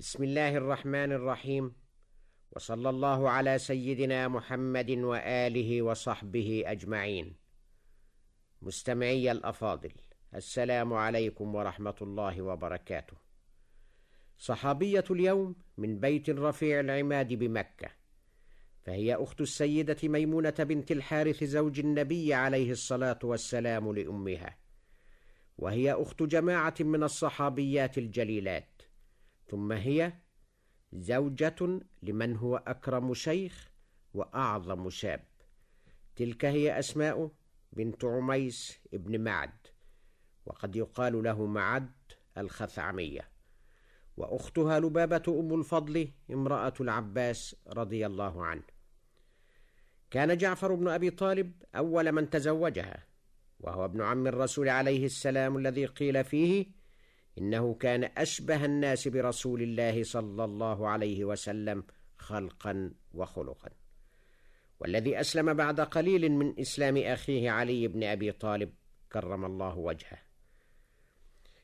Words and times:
بسم 0.00 0.24
الله 0.24 0.56
الرحمن 0.56 1.12
الرحيم. 1.12 1.72
وصلى 2.52 2.90
الله 2.90 3.30
على 3.30 3.58
سيدنا 3.58 4.28
محمد 4.28 4.90
وآله 4.90 5.82
وصحبه 5.82 6.62
أجمعين. 6.66 7.34
مستمعي 8.62 9.32
الأفاضل 9.32 9.92
السلام 10.34 10.92
عليكم 10.92 11.54
ورحمة 11.54 11.94
الله 12.02 12.42
وبركاته. 12.42 13.16
صحابية 14.38 15.04
اليوم 15.10 15.56
من 15.78 16.00
بيت 16.00 16.30
رفيع 16.30 16.80
العماد 16.80 17.32
بمكة 17.34 17.90
فهي 18.82 19.14
أخت 19.14 19.40
السيدة 19.40 19.96
ميمونة 20.02 20.54
بنت 20.58 20.92
الحارث 20.92 21.44
زوج 21.44 21.80
النبي 21.80 22.34
عليه 22.34 22.70
الصلاة 22.70 23.18
والسلام 23.22 23.92
لأمها 23.92 24.56
وهي 25.58 25.92
أخت 25.92 26.22
جماعة 26.22 26.74
من 26.80 27.02
الصحابيات 27.02 27.98
الجليلات. 27.98 28.77
ثم 29.48 29.72
هي 29.72 30.12
زوجة 30.92 31.80
لمن 32.02 32.36
هو 32.36 32.56
أكرم 32.56 33.14
شيخ 33.14 33.70
وأعظم 34.14 34.90
شاب. 34.90 35.24
تلك 36.16 36.44
هي 36.44 36.78
أسماء 36.78 37.30
بنت 37.72 38.04
عميس 38.04 38.80
ابن 38.94 39.20
معد 39.20 39.66
وقد 40.46 40.76
يقال 40.76 41.22
له 41.22 41.46
معد 41.46 41.92
الخثعمية. 42.38 43.28
وأختها 44.16 44.80
لبابة 44.80 45.22
أم 45.40 45.54
الفضل 45.54 46.12
امرأة 46.30 46.74
العباس 46.80 47.56
رضي 47.66 48.06
الله 48.06 48.44
عنه. 48.44 48.62
كان 50.10 50.36
جعفر 50.36 50.74
بن 50.74 50.88
أبي 50.88 51.10
طالب 51.10 51.62
أول 51.74 52.12
من 52.12 52.30
تزوجها 52.30 53.06
وهو 53.60 53.84
ابن 53.84 54.02
عم 54.02 54.26
الرسول 54.26 54.68
عليه 54.68 55.04
السلام 55.04 55.56
الذي 55.56 55.86
قيل 55.86 56.24
فيه 56.24 56.66
إنه 57.38 57.74
كان 57.74 58.10
أشبه 58.16 58.64
الناس 58.64 59.08
برسول 59.08 59.62
الله 59.62 60.02
صلى 60.02 60.44
الله 60.44 60.88
عليه 60.88 61.24
وسلم 61.24 61.84
خلقا 62.18 62.92
وخلقا. 63.14 63.70
والذي 64.80 65.20
أسلم 65.20 65.54
بعد 65.54 65.80
قليل 65.80 66.32
من 66.32 66.60
إسلام 66.60 66.96
أخيه 66.96 67.50
علي 67.50 67.88
بن 67.88 68.04
أبي 68.04 68.32
طالب 68.32 68.72
كرم 69.12 69.44
الله 69.44 69.78
وجهه. 69.78 70.18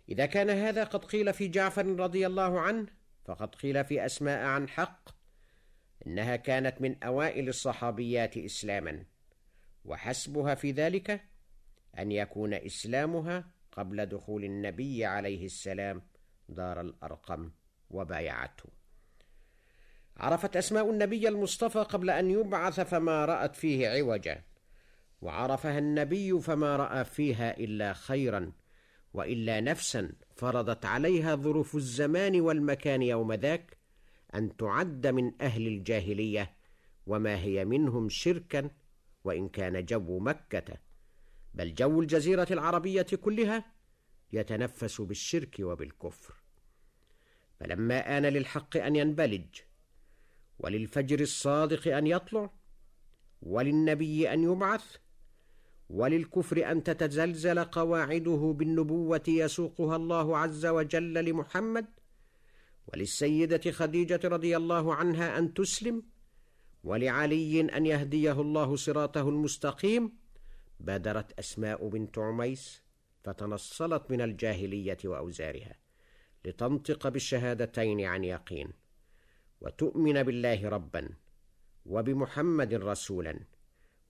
إذا 0.08 0.26
كان 0.26 0.50
هذا 0.50 0.84
قد 0.84 1.04
قيل 1.04 1.32
في 1.32 1.48
جعفر 1.48 1.86
رضي 1.86 2.26
الله 2.26 2.60
عنه 2.60 2.86
فقد 3.24 3.54
قيل 3.54 3.84
في 3.84 4.06
أسماء 4.06 4.44
عن 4.46 4.68
حق 4.68 5.08
إنها 6.06 6.36
كانت 6.36 6.80
من 6.80 7.02
أوائل 7.04 7.48
الصحابيات 7.48 8.36
اسلاما 8.36 9.04
وحسبها 9.84 10.54
في 10.54 10.70
ذلك 10.70 11.24
أن 11.98 12.12
يكون 12.12 12.54
إسلامها 12.54 13.50
قبل 13.76 14.06
دخول 14.06 14.44
النبي 14.44 15.04
عليه 15.04 15.46
السلام 15.46 16.02
دار 16.48 16.80
الأرقم 16.80 17.50
وبايعته 17.90 18.68
عرفت 20.16 20.56
أسماء 20.56 20.90
النبي 20.90 21.28
المصطفى 21.28 21.78
قبل 21.78 22.10
أن 22.10 22.30
يبعث 22.30 22.80
فما 22.80 23.24
رأت 23.24 23.56
فيه 23.56 23.88
عوجا 23.88 24.42
وعرفها 25.22 25.78
النبي 25.78 26.40
فما 26.40 26.76
رأى 26.76 27.04
فيها 27.04 27.56
إلا 27.56 27.92
خيرا 27.92 28.52
وإلا 29.14 29.60
نفسا 29.60 30.12
فرضت 30.36 30.84
عليها 30.84 31.34
ظروف 31.34 31.76
الزمان 31.76 32.40
والمكان 32.40 33.02
يوم 33.02 33.32
ذاك 33.32 33.76
أن 34.34 34.56
تعد 34.56 35.06
من 35.06 35.32
أهل 35.40 35.66
الجاهلية 35.66 36.54
وما 37.06 37.36
هي 37.36 37.64
منهم 37.64 38.08
شركا 38.08 38.70
وإن 39.24 39.48
كان 39.48 39.84
جو 39.84 40.18
مكة. 40.18 40.78
بل 41.54 41.74
جو 41.74 42.00
الجزيرة 42.00 42.46
العربية 42.50 43.02
كلها 43.02 43.64
يتنفس 44.32 45.00
بالشرك 45.00 45.56
وبالكفر. 45.60 46.34
فلما 47.60 48.18
آن 48.18 48.22
للحق 48.26 48.76
أن 48.76 48.96
ينبلج 48.96 49.46
وللفجر 50.58 51.20
الصادق 51.20 51.96
أن 51.96 52.06
يطلع 52.06 52.50
وللنبي 53.42 54.32
أن 54.32 54.42
يبعث 54.42 54.96
وللكفر 55.90 56.70
أن 56.70 56.82
تتزلزل 56.82 57.64
قواعده 57.64 58.54
بالنبوة 58.58 59.22
يسوقها 59.28 59.96
الله 59.96 60.38
عز 60.38 60.66
وجل 60.66 61.24
لمحمد 61.24 61.86
وللسيدة 62.86 63.70
خديجة 63.70 64.20
رضي 64.24 64.56
الله 64.56 64.94
عنها 64.94 65.38
أن 65.38 65.54
تسلم 65.54 66.02
ولعلي 66.84 67.60
أن 67.60 67.86
يهديه 67.86 68.40
الله 68.40 68.76
صراطه 68.76 69.28
المستقيم 69.28 70.12
بادرت 70.84 71.38
أسماء 71.38 71.88
بنت 71.88 72.18
عميس 72.18 72.82
فتنصلت 73.24 74.10
من 74.10 74.20
الجاهلية 74.20 74.98
وأوزارها 75.04 75.76
لتنطق 76.44 77.08
بالشهادتين 77.08 78.00
عن 78.00 78.24
يقين 78.24 78.72
وتؤمن 79.60 80.22
بالله 80.22 80.68
ربا 80.68 81.08
وبمحمد 81.86 82.74
رسولا 82.74 83.40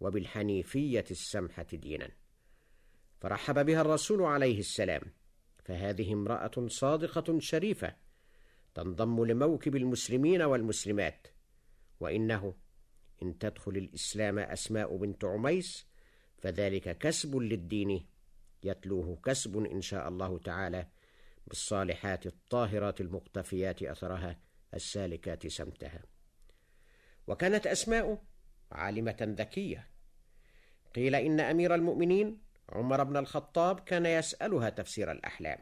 وبالحنيفية 0.00 1.04
السمحة 1.10 1.66
دينا. 1.72 2.10
فرحب 3.20 3.66
بها 3.66 3.80
الرسول 3.80 4.22
عليه 4.22 4.58
السلام 4.58 5.02
فهذه 5.64 6.12
امرأة 6.12 6.66
صادقة 6.66 7.38
شريفة 7.38 7.96
تنضم 8.74 9.24
لموكب 9.24 9.76
المسلمين 9.76 10.42
والمسلمات 10.42 11.26
وإنه 12.00 12.54
إن 13.22 13.38
تدخل 13.38 13.76
الإسلام 13.76 14.38
أسماء 14.38 14.96
بنت 14.96 15.24
عميس 15.24 15.86
فذلك 16.44 16.98
كسب 16.98 17.36
للدين. 17.36 18.06
يتلوه 18.62 19.16
كسب 19.24 19.56
إن 19.56 19.80
شاء 19.80 20.08
الله 20.08 20.38
تعالى 20.38 20.86
بالصالحات 21.46 22.26
الطاهرات 22.26 23.00
المقتفيات 23.00 23.82
أثرها 23.82 24.38
السالكات 24.74 25.46
سمتها. 25.46 26.02
وكانت 27.26 27.66
أسماء 27.66 28.22
عالمة 28.72 29.16
ذكية. 29.20 29.88
قيل 30.94 31.14
إن 31.14 31.40
أمير 31.40 31.74
المؤمنين 31.74 32.38
عمر 32.68 33.04
بن 33.04 33.16
الخطاب 33.16 33.80
كان 33.80 34.06
يسألها 34.06 34.70
تفسير 34.70 35.12
الأحلام. 35.12 35.58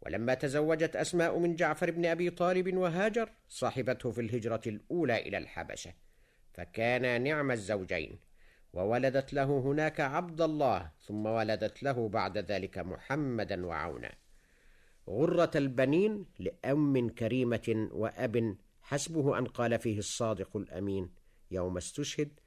ولما 0.00 0.34
تزوجت 0.34 0.96
أسماء 0.96 1.38
من 1.38 1.56
جعفر 1.56 1.90
بن 1.90 2.06
أبي 2.06 2.30
طالب 2.30 2.76
وهاجر 2.76 3.32
صاحبته 3.48 4.10
في 4.10 4.20
الهجرة 4.20 4.62
الأولى 4.66 5.16
إلى 5.16 5.38
الحبشة 5.38 5.92
فكانا 6.52 7.18
نعم 7.18 7.50
الزوجين. 7.50 8.29
وولدت 8.72 9.32
له 9.32 9.58
هناك 9.58 10.00
عبد 10.00 10.40
الله 10.40 10.90
ثم 11.00 11.26
ولدت 11.26 11.82
له 11.82 12.08
بعد 12.08 12.38
ذلك 12.38 12.78
محمدا 12.78 13.66
وعونا. 13.66 14.12
غرة 15.08 15.50
البنين 15.54 16.26
لأم 16.38 17.08
كريمة 17.08 17.88
وأب 17.92 18.56
حسبه 18.82 19.38
أن 19.38 19.44
قال 19.46 19.78
فيه 19.78 19.98
الصادق 19.98 20.56
الأمين 20.56 21.10
يوم 21.50 21.76
استشهد 21.76 22.40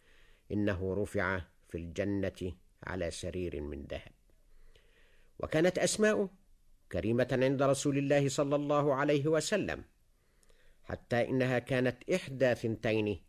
إنه 0.51 0.94
رفع 0.94 1.41
في 1.69 1.78
الجنة 1.78 2.53
على 2.83 3.12
سرير 3.12 3.62
من 3.62 3.85
ذهب. 3.85 4.12
وكانت 5.39 5.79
أسماء 5.79 6.29
كريمة 6.91 7.28
عند 7.31 7.62
رسول 7.63 7.97
الله 7.97 8.29
صلى 8.29 8.56
الله 8.56 8.95
عليه 8.95 9.28
وسلم 9.28 9.83
حتى 10.83 11.29
إنها 11.29 11.59
كانت 11.59 12.09
إحدى 12.09 12.56
ثنتين 12.56 13.22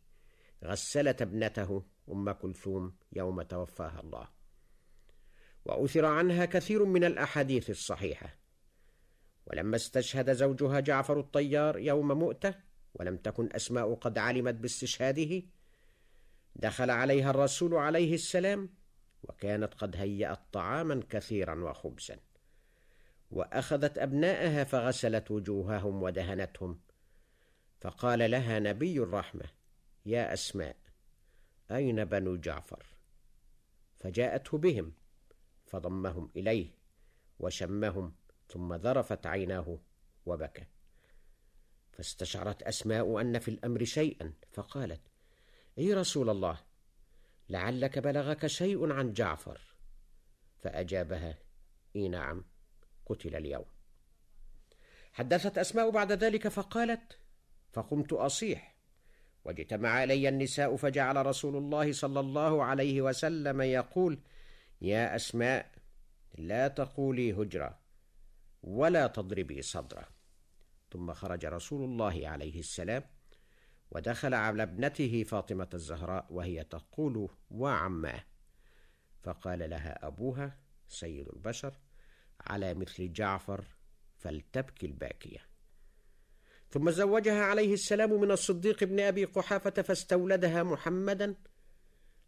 غسلت 0.65 1.23
ابنته 1.23 1.85
أم 2.11 2.31
كلثوم 2.31 2.97
يوم 3.13 3.43
توفاها 3.43 4.01
الله. 4.01 4.29
وأثر 5.65 6.05
عنها 6.05 6.45
كثير 6.45 6.85
من 6.85 7.05
الأحاديث 7.05 7.71
الصحيحة. 7.71 8.37
ولما 9.47 9.77
استشهد 9.77 10.33
زوجها 10.33 10.81
جعفر 10.81 11.21
الطيار 11.21 11.79
يوم 11.79 12.09
مؤتة 12.19 12.55
ولم 12.95 13.17
تكن 13.17 13.49
أسماء 13.53 13.95
قد 13.95 14.19
علمت 14.19 14.55
باستشهاده 14.55 15.43
دخل 16.57 16.91
عليها 16.91 17.31
الرسول 17.31 17.75
عليه 17.75 18.15
السلام 18.15 18.69
وكانت 19.23 19.75
قد 19.75 19.97
هيأت 19.97 20.41
طعاما 20.53 21.03
كثيرا 21.11 21.65
وخبزا. 21.65 22.19
وأخذت 23.31 23.99
أبناءها 23.99 24.65
فغسلت 24.65 25.31
وجوههم 25.31 26.03
ودهنتهم. 26.03 26.81
فقال 27.81 28.31
لها 28.31 28.59
نبي 28.59 28.99
الرحمة 28.99 29.45
يا 30.07 30.33
أسماء 30.33 30.77
أين 31.71 32.05
بنو 32.05 32.37
جعفر؟ 32.37 32.87
فجاءته 34.01 34.59
بهم 34.59 34.93
فضمهم 35.67 36.31
إليه 36.37 36.71
وشمهم 37.39 38.15
ثم 38.49 38.75
ذرفت 38.75 39.27
عيناه 39.27 39.79
وبكى. 40.27 40.67
فاستشعرت 41.93 42.63
أسماء 42.63 43.21
أن 43.21 43.39
في 43.39 43.49
الأمر 43.49 43.85
شيئا 43.85 44.33
فقالت 44.53 45.03
إي 45.79 45.95
رسول 45.95 46.31
الله 46.31 46.61
لعلك 47.49 47.99
بلغك 47.99 48.47
شيء 48.47 48.93
عن 48.93 49.13
جعفر. 49.13 49.61
فأجابها 50.59 51.39
إي 51.97 52.09
نعم 52.09 52.45
قتل 53.07 53.37
اليوم. 53.37 53.65
حدثت 55.13 55.59
أسماء 55.59 55.91
بعد 55.91 56.13
ذلك 56.13 56.49
فقالت 56.49 57.19
فقمت 57.73 58.13
أصيح 58.13 58.74
واجتمع 59.45 60.05
الي 60.05 60.29
النساء 60.29 60.77
فجعل 60.77 61.27
رسول 61.27 61.57
الله 61.57 61.93
صلى 61.93 62.21
الله 62.21 62.65
عليه 62.65 63.03
وسلم 63.03 63.61
يقول 63.61 64.19
يا 64.81 65.17
أسماء 65.17 65.71
لا 66.39 66.69
تقولي 66.69 67.33
هجرة 67.33 67.79
ولا 68.63 69.07
تضربي 69.07 69.63
صدرة. 69.63 70.09
ثم 70.91 71.13
خرج 71.13 71.47
رسول 71.47 71.85
الله 71.85 72.29
عليه 72.29 72.59
السلام 72.59 73.03
ودخل 73.91 74.35
على 74.35 74.63
ابنته 74.63 75.23
فاطمة 75.23 75.69
الزهراء 75.75 76.27
وهي 76.31 76.65
تقول 76.65 77.29
وعماه 77.51 78.25
فقال 79.23 79.71
لها 79.71 80.07
أبوها 80.07 80.59
سيد 80.89 81.29
البشر 81.29 81.79
على 82.41 82.75
مثل 82.75 83.13
جعفر 83.13 83.65
فلتبكي 84.17 84.87
الباكية 84.87 85.41
ثم 86.75 86.91
زوجها 86.91 87.43
عليه 87.43 87.73
السلام 87.75 88.21
من 88.21 88.31
الصديق 88.31 88.85
بن 88.85 89.01
أبي 89.01 89.25
قحافة 89.25 89.71
فاستولدها 89.71 90.63
محمدا 90.63 91.35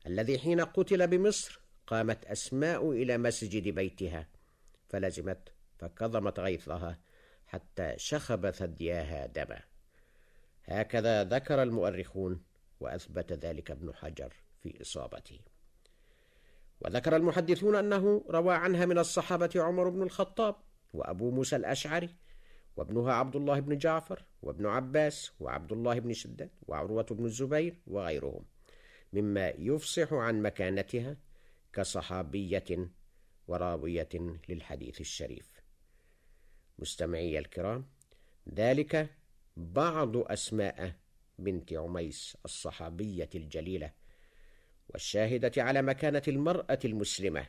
الذي 0.07 0.39
حين 0.39 0.61
قتل 0.61 1.07
بمصر 1.07 1.61
قامت 1.87 2.25
أسماء 2.25 2.91
إلى 2.91 3.19
مسجد 3.19 3.69
بيتها 3.69 4.29
فلزمت 4.89 5.53
فكظمت 5.79 6.41
غيظها 6.41 6.99
حتى 7.47 7.95
شخب 7.97 8.51
ثدياها 8.51 9.27
دما. 9.27 9.61
هكذا 10.65 11.25
ذكر 11.25 11.63
المؤرخون 11.63 12.43
وأثبت 12.81 13.33
ذلك 13.33 13.71
ابن 13.71 13.95
حجر 13.95 14.33
في 14.63 14.83
إصابته. 14.83 15.41
وذكر 16.81 17.17
المحدثون 17.17 17.77
أنه 17.77 18.25
روى 18.31 18.55
عنها 18.55 18.87
من 18.87 18.99
الصحابة 18.99 19.51
عمر 19.57 19.89
بن 19.89 20.03
الخطاب 20.03 20.57
وأبو 20.93 21.31
موسى 21.31 21.57
الأشعري 21.57 22.26
وابنها 22.77 23.13
عبد 23.13 23.37
الله 23.37 23.61
بن 23.61 23.79
جعفر 23.79 24.25
وابن 24.43 24.67
عباس 24.67 25.33
وعبد 25.41 25.73
الله 25.73 25.99
بن 25.99 26.13
شداد 26.13 26.51
وعروة 26.69 27.07
بن 27.11 27.25
الزبير 27.25 27.79
وغيرهم 27.87 28.45
مما 29.13 29.49
يفصح 29.49 30.13
عن 30.13 30.43
مكانتها 30.43 31.17
كصحابية 31.73 32.91
وراوية 33.49 34.09
للحديث 34.49 35.01
الشريف. 35.01 35.61
مستمعي 36.79 37.39
الكرام 37.39 37.87
ذلك 38.55 39.11
بعض 39.57 40.17
أسماء 40.17 40.93
بنت 41.39 41.73
عميس 41.73 42.37
الصحابية 42.45 43.31
الجليلة 43.35 43.93
والشاهدة 44.89 45.63
على 45.63 45.83
مكانة 45.83 46.23
المرأة 46.29 46.79
المسلمة 46.85 47.47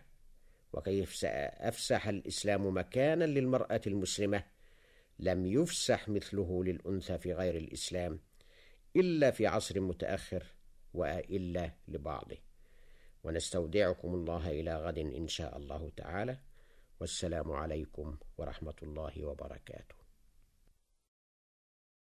وكيف 0.74 1.26
أفسح 1.26 2.08
الإسلام 2.08 2.78
مكانا 2.78 3.26
للمرأة 3.26 3.82
المسلمة 3.88 4.44
لم 5.20 5.46
يفسح 5.46 6.10
مثله 6.10 6.64
للأنثى 6.64 7.18
في 7.18 7.34
غير 7.34 7.58
الإسلام 7.58 8.20
إلا 8.96 9.32
في 9.32 9.48
عصر 9.48 9.80
متأخر 9.80 10.44
وإلا 10.94 11.72
لبعضه. 11.88 12.38
ونستودعكم 13.24 14.14
الله 14.14 14.50
إلى 14.50 14.76
غد 14.76 14.98
إن 14.98 15.28
شاء 15.28 15.58
الله 15.58 15.92
تعالى. 15.98 16.38
والسلام 17.00 17.52
عليكم 17.52 18.18
ورحمة 18.38 18.76
الله 18.84 19.26
وبركاته. 19.26 19.97